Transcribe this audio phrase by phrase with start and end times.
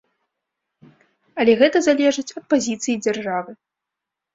[1.43, 3.51] Але гэта залежыць ад пазіцыі дзяржавы.